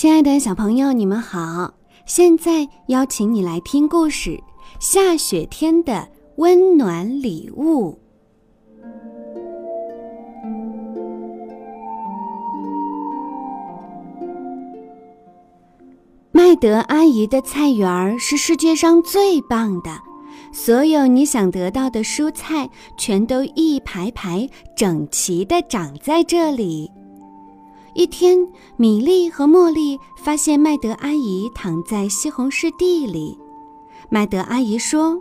[0.00, 1.74] 亲爱的小朋友，你们好！
[2.06, 4.30] 现在邀请你来听故事
[4.80, 7.92] 《下雪天的温暖礼物》。
[16.32, 19.90] 麦德阿姨的菜园儿是世界上最棒的，
[20.50, 26.90] 所有你想得到的蔬菜全都一排排整齐地长在这里。
[27.94, 33.36] 一天，米莉和茉莉发现麦德阿姨躺在西红柿地里。
[34.08, 35.20] 麦德阿姨说：“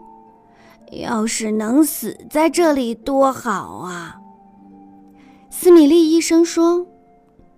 [0.94, 4.18] 要是能死在这里多好啊！”
[5.50, 6.86] 斯米利医生说：“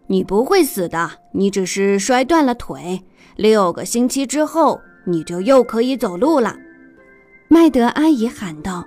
[0.08, 3.04] 你不会死的，你只是摔断了腿。
[3.36, 6.56] 六个星期之后，你就又可以走路了。”
[7.50, 8.86] 麦德阿姨喊道：“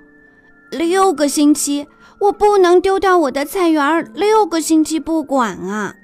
[0.71, 1.87] 六个星期，
[2.19, 5.95] 我不能丢掉我的菜园六个星期不管啊！”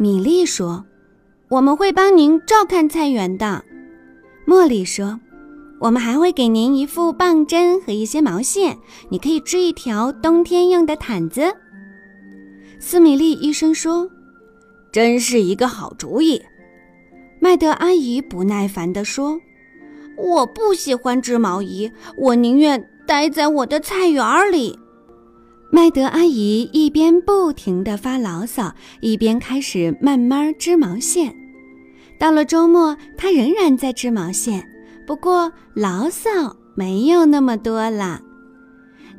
[0.00, 0.86] 米莉说
[1.50, 3.62] ：“我们会帮您照看菜园的。”
[4.48, 5.20] 茉莉说
[5.78, 8.78] ：“我们还会给您一副棒针和一些毛线，
[9.10, 11.54] 你可以织一条冬天用的毯子。”
[12.80, 14.10] 斯米利医生说
[14.90, 16.40] ：“真是一个好主意。”
[17.38, 19.38] 麦德阿姨不耐烦地说
[20.16, 24.78] ：“我不喜欢织毛衣，我宁愿待在我的菜园里。”
[25.72, 31.34] 麦德阿姨一边不停地发牢骚，一边开始慢慢织毛线。
[32.18, 34.66] 到了周末，她仍然在织毛线，
[35.06, 38.20] 不过牢骚没有那么多了。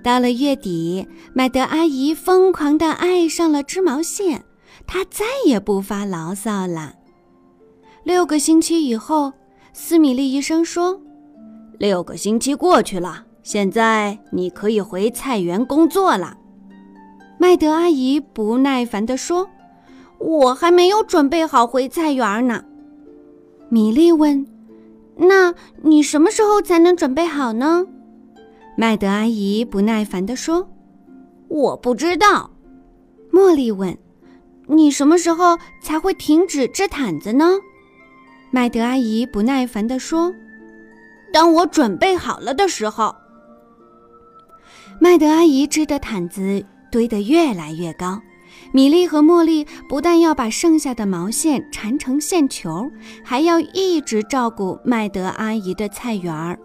[0.04, 4.44] 到了月底，麦德阿姨疯狂地爱上了织毛线，
[4.86, 6.96] 她再也不发牢骚了。
[8.04, 9.32] 六个星期以后，
[9.72, 11.00] 斯米利医生说
[11.80, 16.40] ：“六个星期过去了，现在你可以回菜园工作了。”
[17.42, 19.50] 麦德阿姨不耐烦地说
[20.20, 22.64] ：“我还没有准备好回菜园呢。”
[23.68, 24.46] 米莉问
[25.18, 27.84] ：“那你什么时候才能准备好呢？”
[28.78, 30.70] 麦德阿姨不耐烦地说
[31.50, 32.52] ：“我不知道。”
[33.34, 33.98] 茉莉问
[34.70, 37.56] ：“你什么时候才会停止织毯子呢？”
[38.54, 40.32] 麦德阿姨不耐烦地说
[41.34, 43.16] ：“当我准备好了的时候。”
[45.02, 46.64] 麦德阿姨织的毯子。
[46.92, 48.22] 堆得越来越高，
[48.74, 52.92] 米莉和茉莉不但要把剩下的毛线缠成线球，
[53.24, 56.60] 还要一直照顾麦德阿姨的菜园儿。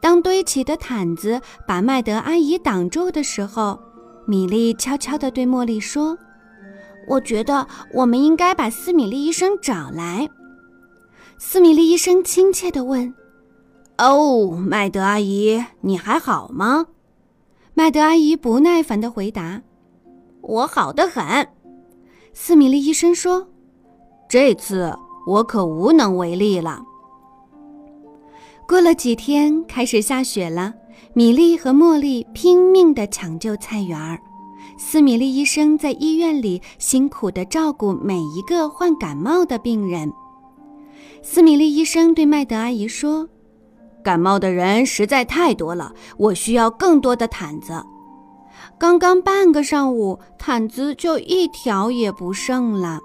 [0.00, 3.78] 当堆起的毯子把麦德阿姨挡住的时候，
[4.26, 6.18] 米莉悄悄地对茉莉说
[7.08, 10.28] ：“我觉得我们应该把斯米利医生找来。”
[11.38, 13.14] 斯米利医生亲切地问
[13.98, 16.86] ：“哦，麦德阿姨，你还好吗？”
[17.78, 19.62] 麦德阿姨不耐烦地回答
[20.42, 21.46] ：“我好得很。”
[22.34, 23.46] 斯米利医生说
[24.28, 24.92] ：“这次
[25.28, 26.82] 我可无能为力了。”
[28.66, 30.74] 过了几天，开始下雪了。
[31.14, 34.18] 米莉和茉莉拼命地抢救菜园儿，
[34.76, 40.12] 斯米利医生在医院里辛苦地照顾每一个患感冒的病人。
[41.22, 43.28] 斯米利医生对麦德阿姨说。
[44.08, 47.84] 感冒的人实在太多了，我需要更多的毯子。
[48.78, 53.00] 刚刚半个上午，毯子就一条也不剩了。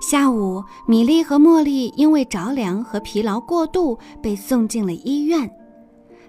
[0.00, 5.48] 下午，米莉和茉莉因为着凉和疲劳过度被送进了医院。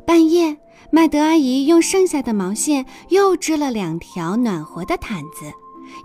[0.05, 0.55] 半夜，
[0.91, 5.51] 麦德阿姨用剩下的毛线又织了两条暖和的毯子，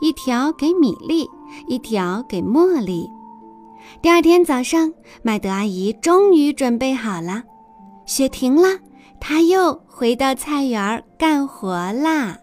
[0.00, 1.28] 一条给米莉，
[1.68, 3.06] 一条给茉莉。
[4.02, 4.92] 第二天早上，
[5.22, 7.42] 麦德阿姨终于准备好了。
[8.06, 8.78] 雪停了，
[9.20, 12.38] 她又回到菜园干活啦。